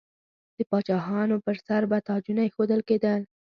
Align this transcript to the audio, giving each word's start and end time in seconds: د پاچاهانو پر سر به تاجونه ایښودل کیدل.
د 0.57 0.59
پاچاهانو 0.69 1.35
پر 1.45 1.55
سر 1.65 1.81
به 1.91 1.97
تاجونه 2.09 2.41
ایښودل 2.45 2.81
کیدل. 2.89 3.21